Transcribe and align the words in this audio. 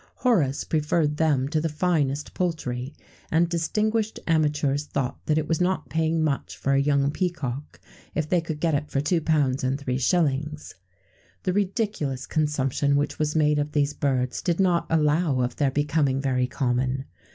[J] 0.01 0.07
Horace 0.15 0.63
preferred 0.63 1.17
them 1.17 1.47
to 1.49 1.61
the 1.61 1.69
finest 1.69 2.33
poultry,[XVII 2.33 2.95
127] 3.29 3.37
and 3.37 3.47
distinguished 3.51 4.19
amateurs 4.25 4.85
thought 4.85 5.23
that 5.27 5.37
it 5.37 5.47
was 5.47 5.61
not 5.61 5.89
paying 5.89 6.23
much 6.23 6.57
for 6.57 6.73
a 6.73 6.79
young 6.81 7.11
peacock 7.11 7.79
if 8.15 8.27
they 8.27 8.41
could 8.41 8.59
get 8.59 8.73
it 8.73 8.89
for 8.89 8.99
two 8.99 9.21
pounds 9.21 9.63
and 9.63 9.79
three 9.79 9.99
shillings.[XVII 9.99 10.71
128] 11.43 11.43
The 11.43 11.53
ridiculous 11.53 12.25
consumption 12.25 12.95
which 12.95 13.19
was 13.19 13.35
made 13.35 13.59
of 13.59 13.73
these 13.73 13.93
birds 13.93 14.41
did 14.41 14.59
not 14.59 14.87
allow 14.89 15.39
of 15.41 15.57
their 15.57 15.69
becoming 15.69 16.19
very 16.19 16.47
common. 16.47 17.05